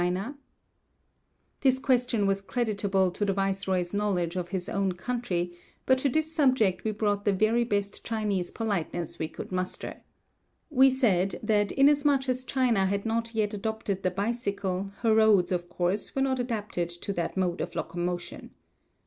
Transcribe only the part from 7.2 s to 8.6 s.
the very best Chinese